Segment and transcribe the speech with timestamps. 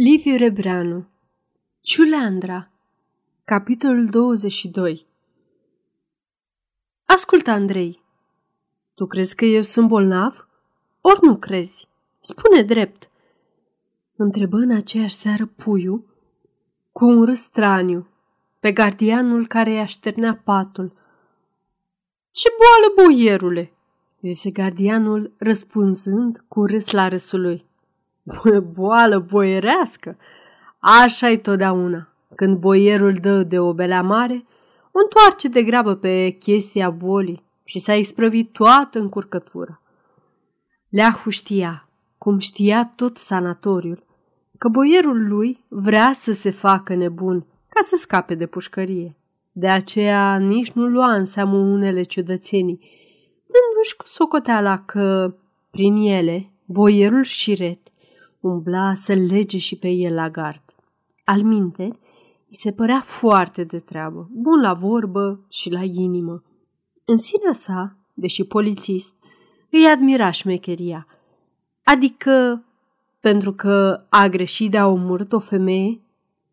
[0.00, 1.06] Liviu Rebreanu
[1.80, 2.70] Ciuleandra
[3.44, 5.06] Capitolul 22
[7.04, 8.02] Ascultă, Andrei,
[8.94, 10.48] tu crezi că eu sunt bolnav?
[11.00, 11.88] Ori nu crezi?
[12.20, 13.10] Spune drept.
[14.16, 16.04] Întrebă în aceeași seară puiul
[16.92, 18.08] cu un râs straniu
[18.60, 20.92] pe gardianul care i-a șternea patul.
[22.30, 23.72] Ce boală, boierule?
[24.20, 27.67] zise gardianul răspunzând cu râs la râsul lui.
[28.72, 30.16] Boală boierească!
[30.78, 32.08] așa e totdeauna.
[32.34, 34.46] Când boierul dă de o belea mare,
[34.92, 39.80] o întoarce de grabă pe chestia bolii și s-a isprăvit toată încurcătura.
[40.88, 41.88] Leahu știa,
[42.18, 44.04] cum știa tot sanatoriul,
[44.58, 49.16] că boierul lui vrea să se facă nebun ca să scape de pușcărie.
[49.52, 52.80] De aceea nici nu lua în seamă unele ciudățenii,
[53.46, 55.34] dându-și cu socoteala că,
[55.70, 57.78] prin ele, boierul șiret
[58.48, 60.62] umbla să lege și pe el la gard.
[61.24, 66.42] Al minte, îi se părea foarte de treabă, bun la vorbă și la inimă.
[67.04, 69.14] În sinea sa, deși polițist,
[69.70, 71.06] îi admira șmecheria,
[71.82, 72.62] adică
[73.20, 76.00] pentru că a greșit de a omorât o femeie,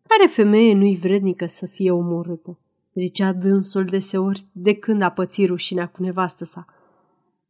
[0.07, 2.57] care femeie nu-i vrednică să fie omorâtă,
[2.93, 6.65] zicea dânsul deseori de când a pățit rușinea cu nevastă sa.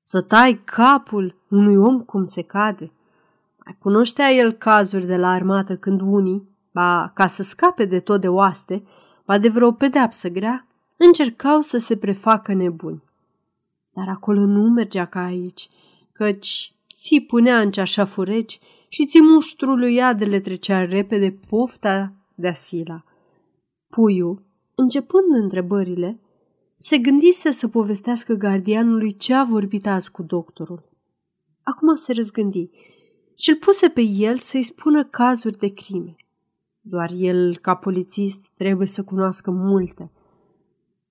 [0.02, 2.92] Să tai capul unui om cum se cade,
[3.66, 8.22] mai cunoștea el cazuri de la armată când unii, ba ca să scape de tot
[8.22, 8.84] de oaste,
[9.26, 13.04] ba de vreo pedeapsă grea, încercau să se prefacă nebuni.
[13.94, 15.70] Dar acolo nu mergea ca aici,
[16.12, 23.04] căci ți punea în ceașa fureci și ți muștrului le trecea repede pofta de asila.
[23.88, 24.44] Puiul,
[24.76, 26.20] începând întrebările,
[26.76, 30.90] se gândise să povestească gardianului ce a vorbit azi cu doctorul.
[31.64, 32.70] Acum se răzgândi
[33.36, 36.16] și îl puse pe el să-i spună cazuri de crime.
[36.82, 40.12] Doar el, ca polițist, trebuie să cunoască multe.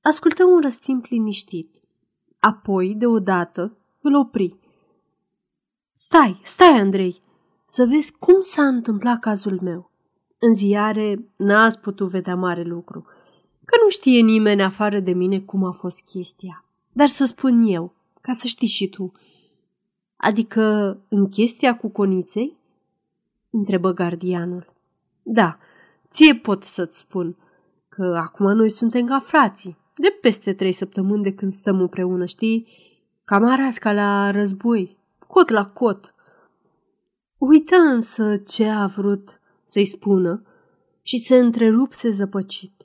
[0.02, 1.80] Ascultă un răstimp liniștit.
[2.38, 4.58] Apoi, deodată, îl opri.
[5.92, 7.22] Stai, stai, Andrei,
[7.66, 9.90] să vezi cum s-a întâmplat cazul meu.
[10.38, 13.00] În ziare n-ați putut vedea mare lucru,
[13.64, 16.64] că nu știe nimeni afară de mine cum a fost chestia.
[16.92, 19.12] Dar să spun eu, ca să știi și tu,
[20.24, 22.56] Adică în chestia cu coniței?
[23.50, 24.72] Întrebă gardianul.
[25.22, 25.58] Da,
[26.10, 27.36] ție pot să-ți spun
[27.88, 32.68] că acum noi suntem ca frații, de peste trei săptămâni de când stăm împreună, știi?
[33.24, 36.14] Camarasca la război, cot la cot.
[37.38, 40.42] Uită însă ce a vrut să-i spună
[41.02, 42.82] și se întrerupse zăpăcit.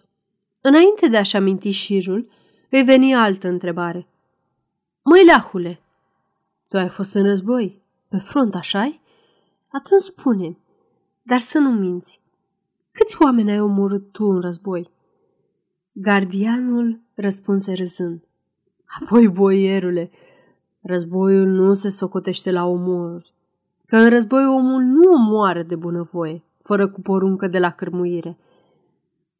[0.61, 2.29] Înainte de a-și aminti șirul,
[2.69, 4.07] îi veni altă întrebare.
[5.03, 5.81] Măi, leahule,
[6.69, 8.99] tu ai fost în război, pe front, așa
[9.67, 10.57] Atunci spune
[11.29, 12.21] dar să nu minți.
[12.91, 14.89] Câți oameni ai omorât tu în război?
[15.91, 18.23] Gardianul răspunse râzând.
[19.01, 20.11] Apoi, boierule,
[20.81, 23.33] războiul nu se socotește la omoruri,
[23.85, 28.37] că în război omul nu omoară de bunăvoie, fără cu poruncă de la cărmuire.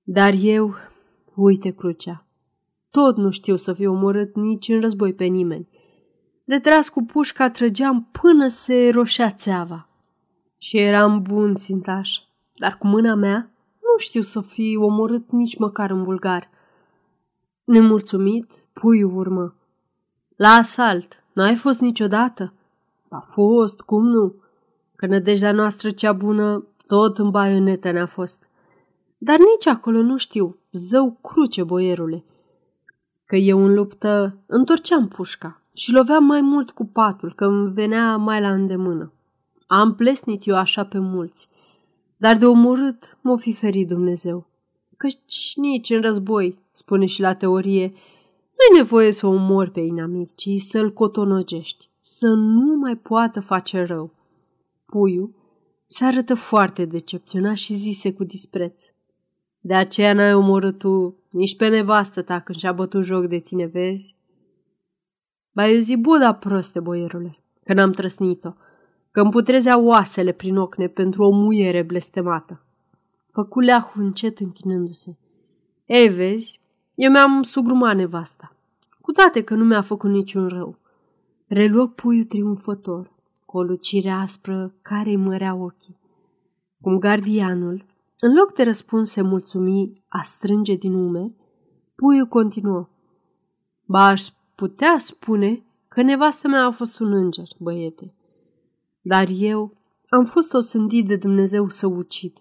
[0.04, 0.76] Dar eu,
[1.36, 2.26] uite crucea,
[2.92, 5.68] tot nu știu să fiu omorât nici în război pe nimeni.
[6.50, 9.88] De tras cu pușca trăgeam până se roșea țeava.
[10.58, 12.20] Și eram bun țintaș,
[12.56, 16.50] dar cu mâna mea nu știu să fi omorât nici măcar în bulgar.
[17.64, 19.56] Nemulțumit, puiul urmă.
[20.36, 22.54] La asalt, n-ai fost niciodată?
[23.10, 24.36] A fost, cum nu?
[24.96, 28.50] Că nădejdea noastră cea bună tot în baionetă ne-a fost.
[29.18, 32.26] Dar nici acolo nu știu, zău cruce, boierule.
[33.26, 38.18] Că eu în luptă întorceam pușca, și loveam mai mult cu patul, că îmi venea
[38.18, 39.14] mai la îndemână.
[39.68, 41.50] Am plesnit eu așa pe mulți,
[42.18, 44.48] dar de omorât m-o fi ferit Dumnezeu.
[44.98, 47.86] Căci nici în război, spune și la teorie,
[48.58, 53.84] nu e nevoie să omori pe inamic, ci să-l cotonogești, să nu mai poată face
[53.84, 54.14] rău.
[54.86, 55.36] Puiul
[55.86, 58.86] se arătă foarte decepționat și zise cu dispreț.
[59.60, 63.66] De aceea n-ai omorât tu nici pe nevastă ta când și-a bătut joc de tine,
[63.66, 64.18] vezi?
[65.52, 68.54] Ba eu zi buda proste, boierule, că n-am trăsnit-o,
[69.12, 72.64] că îmi putrezea oasele prin ocne pentru o muiere blestemată.
[73.30, 75.18] Făcu leahul încet închinându-se.
[75.86, 76.60] Ei, vezi,
[76.96, 78.56] eu mi-am sugrumat nevasta,
[79.02, 80.78] cu toate că nu mi-a făcut niciun rău.
[81.48, 83.12] Reluă puiul triumfător,
[83.46, 85.98] cu o lucire aspră care îi mărea ochii.
[86.82, 87.86] Cum gardianul,
[88.20, 91.34] în loc de răspuns se mulțumi a strânge din ume,
[91.96, 92.90] puiul continuă.
[93.86, 94.28] Ba, aș
[94.60, 98.14] putea spune că nevastă mea a fost un înger, băiete.
[99.02, 99.78] Dar eu
[100.10, 102.38] am fost osândit de Dumnezeu să ucid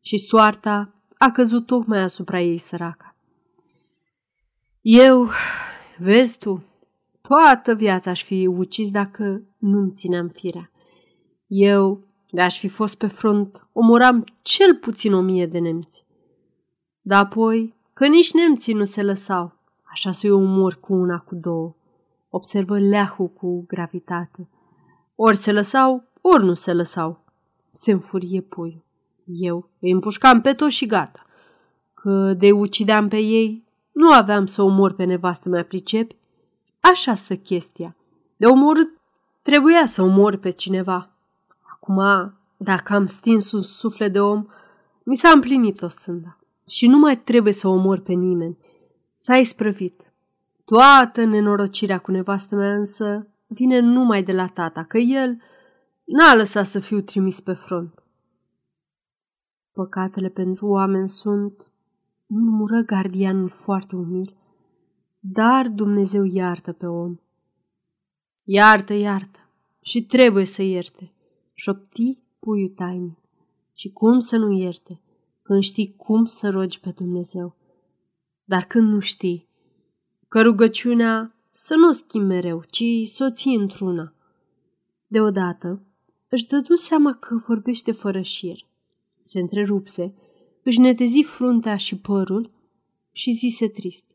[0.00, 3.16] și soarta a căzut tocmai asupra ei săraca.
[4.80, 5.28] Eu,
[5.98, 6.64] vezi tu,
[7.20, 10.70] toată viața aș fi ucis dacă nu-mi țineam firea.
[11.46, 16.06] Eu, de aș fi fost pe front, omoram cel puțin o mie de nemți.
[17.00, 19.57] Dar apoi, că nici nemții nu se lăsau,
[19.90, 21.74] așa să-i omor cu una, cu două,
[22.30, 24.48] observă leahul cu gravitate.
[25.14, 27.24] Ori se lăsau, ori nu se lăsau.
[27.70, 28.84] Se înfurie puiul.
[29.24, 31.26] Eu îi împușcam pe toți și gata.
[31.94, 36.16] Că de ucideam pe ei, nu aveam să omor pe nevastă mea pricepi.
[36.80, 37.96] Așa stă chestia.
[38.36, 38.88] De omorât
[39.42, 41.10] trebuia să omor pe cineva.
[41.72, 42.00] Acum,
[42.56, 44.46] dacă am stins un suflet de om,
[45.02, 46.38] mi s-a împlinit o sânda.
[46.66, 48.56] Și nu mai trebuie să omor pe nimeni.
[49.20, 50.12] S-a isprăvit.
[50.64, 55.42] Toată nenorocirea cu nevastă mea însă vine numai de la tata, că el
[56.04, 58.02] n-a lăsat să fiu trimis pe front.
[59.72, 61.70] Păcatele pentru oameni sunt,
[62.26, 64.36] murmură gardianul foarte umil,
[65.18, 67.16] dar Dumnezeu iartă pe om.
[68.44, 69.38] Iartă, iartă
[69.80, 71.12] și trebuie să ierte,
[71.54, 73.18] șopti puiul tainic.
[73.74, 75.00] Și cum să nu ierte,
[75.42, 77.57] când știi cum să rogi pe Dumnezeu.
[78.48, 79.48] Dar când nu știi,
[80.28, 84.14] că rugăciunea să nu schimbi mereu, ci să o ții într-una.
[85.06, 85.82] Deodată
[86.28, 88.58] își dădu seama că vorbește fără șir.
[89.20, 90.14] Se întrerupse,
[90.62, 92.50] își netezi fruntea și părul
[93.12, 94.06] și zise trist.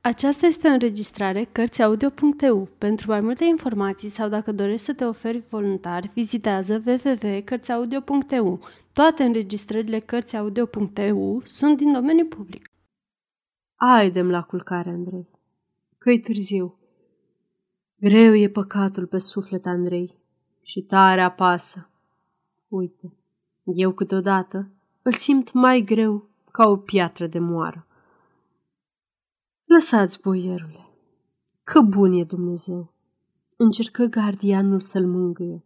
[0.00, 2.68] Aceasta este o înregistrare Cărțiaudio.eu.
[2.78, 8.60] Pentru mai multe informații sau dacă dorești să te oferi voluntar, vizitează www.cărțiaudio.eu.
[8.92, 12.70] Toate înregistrările Cărțiaudio.eu sunt din domeniu public.
[13.80, 15.28] Aidem la culcare, Andrei,
[15.98, 16.78] că-i târziu.
[18.00, 20.18] Greu e păcatul pe suflet, Andrei,
[20.62, 21.90] și tare apasă.
[22.68, 23.12] Uite,
[23.64, 24.70] eu câteodată
[25.02, 27.86] îl simt mai greu ca o piatră de moară.
[29.64, 30.86] Lăsați, boierule,
[31.64, 32.92] că bun e Dumnezeu.
[33.56, 35.64] Încercă gardianul să-l mângâie.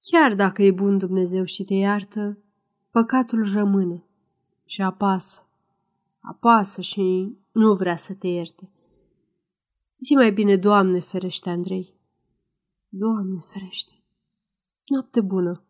[0.00, 2.38] Chiar dacă e bun Dumnezeu și te iartă,
[2.90, 4.04] păcatul rămâne
[4.64, 5.46] și apasă.
[6.22, 8.70] Apasă și nu vrea să te ierte.
[9.98, 11.94] Zi mai bine, Doamne ferește, Andrei.
[12.88, 13.92] Doamne ferește.
[14.86, 15.64] Noapte bună.